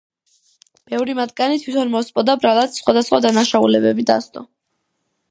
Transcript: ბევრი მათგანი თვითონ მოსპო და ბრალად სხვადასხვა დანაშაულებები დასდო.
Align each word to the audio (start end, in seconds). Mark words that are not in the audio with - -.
ბევრი 0.93 1.13
მათგანი 1.17 1.59
თვითონ 1.65 1.91
მოსპო 1.95 2.23
და 2.29 2.35
ბრალად 2.45 2.73
სხვადასხვა 2.79 3.19
დანაშაულებები 3.27 4.07
დასდო. 4.13 4.43